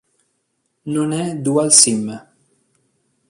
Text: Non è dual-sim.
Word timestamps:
Non 0.93 1.11
è 1.11 1.35
dual-sim. 1.37 2.05